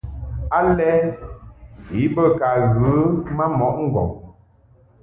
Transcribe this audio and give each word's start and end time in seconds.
Alɛ 0.57 0.91
i 2.01 2.03
be 2.13 2.23
ka 2.39 2.49
ghə 2.75 2.91
ma 3.37 3.45
mɔʼ 3.57 3.73
ŋgɔŋ. 3.85 4.09